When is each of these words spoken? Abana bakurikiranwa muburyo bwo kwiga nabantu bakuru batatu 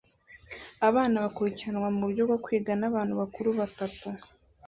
Abana 0.87 1.15
bakurikiranwa 1.23 1.89
muburyo 1.95 2.23
bwo 2.27 2.37
kwiga 2.43 2.71
nabantu 2.79 3.13
bakuru 3.21 3.49
batatu 3.59 4.07